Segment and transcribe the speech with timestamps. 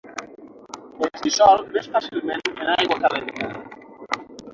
[1.07, 3.51] Es dissol més fàcilment en aigua calenta.